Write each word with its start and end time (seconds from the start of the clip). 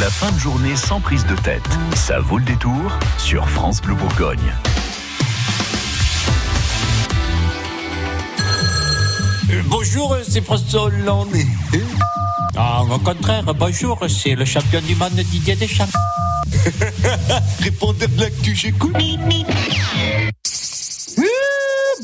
La 0.00 0.10
fin 0.10 0.32
de 0.32 0.38
journée 0.38 0.74
sans 0.74 1.00
prise 1.00 1.24
de 1.26 1.36
tête. 1.36 1.62
Ça 1.94 2.18
vaut 2.18 2.38
le 2.38 2.44
détour 2.44 2.98
sur 3.16 3.48
France 3.48 3.80
Bleu 3.80 3.94
Bourgogne. 3.94 4.52
Euh, 9.50 9.62
bonjour, 9.66 10.16
c'est 10.28 10.40
François 10.42 10.84
Hollande. 10.84 11.28
Ah, 12.56 12.84
au 12.84 13.00
contraire, 13.00 13.52
bonjour, 13.52 13.98
c'est 14.08 14.36
le 14.36 14.44
champion 14.44 14.80
du 14.80 14.94
monde 14.94 15.14
Didier 15.14 15.56
Deschamps. 15.56 15.88
Répondez 17.58 18.06
de 18.06 18.20
l'actu, 18.20 18.54
j'écoute. 18.54 18.94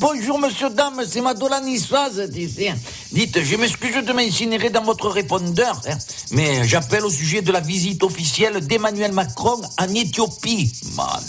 Bonjour 0.00 0.40
monsieur, 0.40 0.70
dame, 0.70 1.02
c'est 1.06 1.20
Madonna 1.20 1.60
Niçoise, 1.60 2.28
Dites, 3.12 3.42
je 3.42 3.56
m'excuse 3.56 4.04
de 4.04 4.12
m'incinérer 4.12 4.70
dans 4.70 4.84
votre 4.84 5.08
répondeur, 5.08 5.80
hein, 5.88 5.98
mais 6.30 6.66
j'appelle 6.68 7.04
au 7.04 7.10
sujet 7.10 7.42
de 7.42 7.50
la 7.50 7.58
visite 7.58 8.04
officielle 8.04 8.64
d'Emmanuel 8.64 9.10
Macron 9.10 9.60
en 9.78 9.94
Éthiopie. 9.94 10.72
Malheur. 10.94 11.20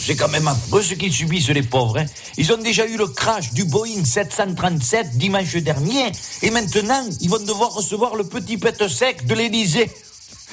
C'est 0.00 0.16
quand 0.16 0.28
même 0.28 0.48
affreux 0.48 0.82
ce 0.82 0.94
qu'ils 0.94 1.12
subissent, 1.12 1.50
les 1.50 1.62
pauvres. 1.62 1.98
Hein. 1.98 2.06
Ils 2.38 2.50
ont 2.54 2.56
déjà 2.56 2.86
eu 2.86 2.96
le 2.96 3.06
crash 3.06 3.52
du 3.52 3.64
Boeing 3.64 4.02
737 4.02 5.18
dimanche 5.18 5.56
dernier, 5.56 6.10
et 6.40 6.50
maintenant, 6.50 7.04
ils 7.20 7.28
vont 7.28 7.44
devoir 7.44 7.74
recevoir 7.74 8.16
le 8.16 8.24
petit 8.24 8.56
pet 8.56 8.88
sec 8.88 9.26
de 9.26 9.34
l'Élysée. 9.34 9.90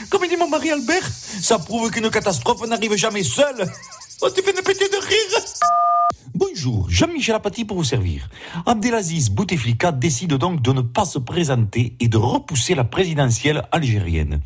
Comme 0.09 0.27
dit 0.27 0.35
mon 0.35 0.49
mari 0.49 0.71
Albert, 0.71 1.09
ça 1.41 1.59
prouve 1.59 1.91
qu'une 1.91 2.09
catastrophe 2.09 2.67
n'arrive 2.67 2.95
jamais 2.95 3.23
seule. 3.23 3.71
Oh, 4.21 4.29
tu 4.29 4.43
fais 4.43 4.51
une 4.51 4.61
péter 4.61 4.89
de 4.89 4.97
rire 4.97 5.43
Bonjour, 6.57 6.89
Jean-Michel 6.89 7.35
Apathy 7.35 7.65
pour 7.65 7.77
vous 7.77 7.83
servir. 7.83 8.27
Abdelaziz 8.65 9.29
Bouteflika 9.29 9.91
décide 9.91 10.33
donc 10.33 10.59
de 10.63 10.71
ne 10.71 10.81
pas 10.81 11.05
se 11.05 11.19
présenter 11.19 11.95
et 11.99 12.07
de 12.07 12.17
repousser 12.17 12.73
la 12.73 12.83
présidentielle 12.83 13.67
algérienne. 13.71 14.39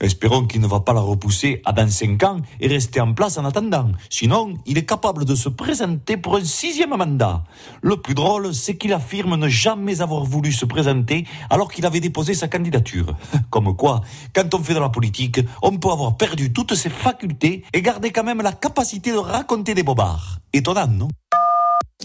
Espérons 0.00 0.46
qu'il 0.46 0.62
ne 0.62 0.66
va 0.66 0.80
pas 0.80 0.94
la 0.94 1.02
repousser 1.02 1.60
à 1.66 1.72
dans 1.72 1.86
5 1.86 2.22
ans 2.22 2.38
et 2.60 2.66
rester 2.66 3.02
en 3.02 3.12
place 3.12 3.36
en 3.36 3.44
attendant. 3.44 3.90
Sinon, 4.08 4.54
il 4.64 4.78
est 4.78 4.86
capable 4.86 5.26
de 5.26 5.34
se 5.34 5.50
présenter 5.50 6.16
pour 6.16 6.36
un 6.36 6.44
sixième 6.44 6.96
mandat. 6.96 7.44
Le 7.82 7.98
plus 7.98 8.14
drôle, 8.14 8.54
c'est 8.54 8.78
qu'il 8.78 8.94
affirme 8.94 9.36
ne 9.36 9.48
jamais 9.48 10.00
avoir 10.00 10.24
voulu 10.24 10.52
se 10.52 10.64
présenter 10.64 11.26
alors 11.50 11.70
qu'il 11.70 11.84
avait 11.84 12.00
déposé 12.00 12.32
sa 12.32 12.48
candidature. 12.48 13.14
Comme 13.50 13.76
quoi, 13.76 14.00
quand 14.32 14.54
on 14.54 14.62
fait 14.62 14.72
de 14.72 14.80
la 14.80 14.88
politique, 14.88 15.40
on 15.60 15.76
peut 15.76 15.90
avoir 15.90 16.16
perdu 16.16 16.54
toutes 16.54 16.74
ses 16.74 16.88
facultés 16.88 17.64
et 17.74 17.82
garder 17.82 18.12
quand 18.12 18.24
même 18.24 18.40
la 18.40 18.52
capacité 18.52 19.12
de 19.12 19.18
raconter 19.18 19.74
des 19.74 19.82
bobards. 19.82 20.38
Étonnant, 20.54 20.86
non? 20.88 21.08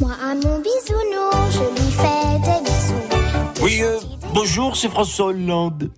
Moi, 0.02 0.12
à 0.22 0.34
mon 0.36 0.60
bisounours, 0.60 1.52
je 1.52 1.82
lui 1.82 1.92
fais 1.92 2.40
des 2.40 2.64
bisous. 2.64 3.64
Oui, 3.64 3.80
euh, 3.82 4.00
bonjour, 4.34 4.76
c'est 4.76 4.90
François 4.90 5.28
Hollande. 5.28 5.92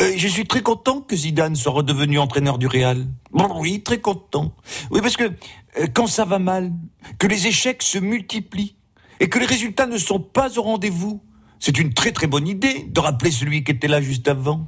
Euh, 0.00 0.12
je 0.16 0.28
suis 0.28 0.46
très 0.46 0.62
content 0.62 1.00
que 1.00 1.14
Zidane 1.14 1.54
soit 1.54 1.72
redevenu 1.72 2.18
entraîneur 2.18 2.58
du 2.58 2.66
Real. 2.66 3.06
Bon, 3.30 3.60
oui, 3.60 3.82
très 3.82 4.00
content. 4.00 4.52
Oui, 4.90 5.00
parce 5.02 5.16
que 5.16 5.24
euh, 5.24 5.86
quand 5.92 6.06
ça 6.06 6.24
va 6.24 6.38
mal, 6.38 6.72
que 7.18 7.26
les 7.26 7.46
échecs 7.46 7.82
se 7.82 7.98
multiplient 7.98 8.76
et 9.20 9.28
que 9.28 9.38
les 9.38 9.46
résultats 9.46 9.86
ne 9.86 9.98
sont 9.98 10.20
pas 10.20 10.58
au 10.58 10.62
rendez-vous, 10.62 11.22
c'est 11.60 11.78
une 11.78 11.92
très 11.92 12.12
très 12.12 12.26
bonne 12.26 12.48
idée 12.48 12.86
de 12.88 13.00
rappeler 13.00 13.30
celui 13.30 13.64
qui 13.64 13.72
était 13.72 13.88
là 13.88 14.00
juste 14.00 14.28
avant. 14.28 14.66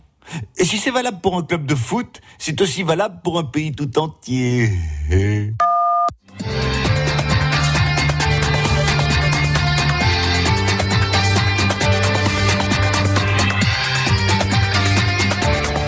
Et 0.56 0.64
si 0.64 0.78
c'est 0.78 0.90
valable 0.90 1.20
pour 1.22 1.36
un 1.36 1.42
club 1.42 1.66
de 1.66 1.74
foot, 1.74 2.20
c'est 2.38 2.60
aussi 2.60 2.82
valable 2.82 3.20
pour 3.22 3.38
un 3.38 3.44
pays 3.44 3.72
tout 3.72 3.98
entier. 3.98 4.70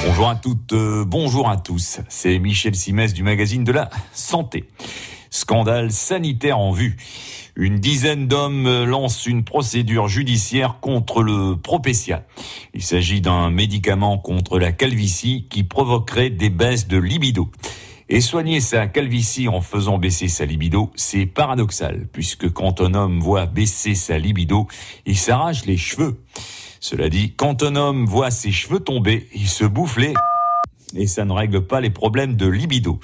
Bonjour 0.06 0.28
à 0.28 0.36
toutes, 0.36 0.72
euh, 0.72 1.04
bonjour 1.04 1.50
à 1.50 1.56
tous. 1.56 1.98
C'est 2.08 2.38
Michel 2.38 2.76
Simès 2.76 3.12
du 3.12 3.24
magazine 3.24 3.64
de 3.64 3.72
la 3.72 3.90
Santé. 4.12 4.68
Scandale 5.30 5.90
sanitaire 5.90 6.60
en 6.60 6.70
vue. 6.70 6.96
Une 7.56 7.80
dizaine 7.80 8.28
d'hommes 8.28 8.84
lancent 8.84 9.26
une 9.26 9.42
procédure 9.42 10.06
judiciaire 10.06 10.78
contre 10.80 11.24
le 11.24 11.56
Propécia. 11.56 12.24
Il 12.72 12.82
s'agit 12.82 13.20
d'un 13.20 13.50
médicament 13.50 14.16
contre 14.16 14.60
la 14.60 14.70
calvitie 14.70 15.48
qui 15.50 15.64
provoquerait 15.64 16.30
des 16.30 16.50
baisses 16.50 16.86
de 16.86 16.98
libido. 16.98 17.50
Et 18.08 18.20
soigner 18.20 18.60
sa 18.60 18.86
calvitie 18.86 19.48
en 19.48 19.60
faisant 19.60 19.98
baisser 19.98 20.28
sa 20.28 20.44
libido, 20.44 20.92
c'est 20.94 21.26
paradoxal, 21.26 22.06
puisque 22.12 22.48
quand 22.52 22.80
un 22.80 22.94
homme 22.94 23.18
voit 23.18 23.46
baisser 23.46 23.96
sa 23.96 24.18
libido, 24.18 24.68
il 25.04 25.18
s'arrache 25.18 25.66
les 25.66 25.76
cheveux. 25.76 26.22
Cela 26.88 27.08
dit, 27.08 27.34
quand 27.34 27.64
un 27.64 27.74
homme 27.74 28.06
voit 28.06 28.30
ses 28.30 28.52
cheveux 28.52 28.78
tomber, 28.78 29.28
il 29.34 29.48
se 29.48 29.64
bouffe 29.64 29.96
les... 29.96 30.14
Et 30.94 31.08
ça 31.08 31.24
ne 31.24 31.32
règle 31.32 31.66
pas 31.66 31.80
les 31.80 31.90
problèmes 31.90 32.36
de 32.36 32.46
libido. 32.46 33.00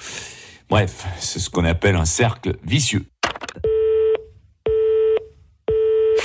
Bref, 0.69 1.05
c'est 1.19 1.39
ce 1.39 1.49
qu'on 1.49 1.65
appelle 1.65 1.97
un 1.97 2.05
cercle 2.05 2.55
vicieux. 2.63 3.05